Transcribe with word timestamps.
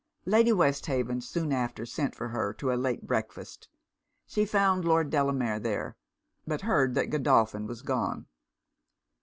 Lady 0.25 0.51
Westhaven 0.51 1.21
soon 1.21 1.53
after 1.53 1.85
sent 1.85 2.15
for 2.15 2.29
her 2.29 2.53
to 2.53 2.71
a 2.71 2.73
late 2.73 3.05
breakfast: 3.05 3.67
she 4.25 4.45
found 4.45 4.83
Lord 4.83 5.11
Delamere 5.11 5.59
there; 5.59 5.95
but 6.47 6.61
heard 6.61 6.95
that 6.95 7.11
Godolphin 7.11 7.67
was 7.67 7.83
gone. 7.83 8.25